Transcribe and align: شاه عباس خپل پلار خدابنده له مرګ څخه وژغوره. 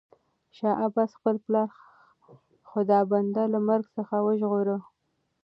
شاه 0.55 0.77
عباس 0.85 1.11
خپل 1.19 1.35
پلار 1.45 1.69
خدابنده 2.69 3.43
له 3.53 3.59
مرګ 3.67 3.85
څخه 3.97 4.15
وژغوره. 4.25 4.77